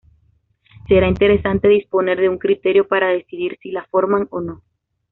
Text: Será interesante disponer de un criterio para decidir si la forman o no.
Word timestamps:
Será 0.87 1.07
interesante 1.07 1.67
disponer 1.67 2.19
de 2.19 2.27
un 2.27 2.39
criterio 2.39 2.87
para 2.87 3.09
decidir 3.09 3.59
si 3.61 3.69
la 3.69 3.85
forman 3.85 4.25
o 4.31 4.41
no. 4.41 4.63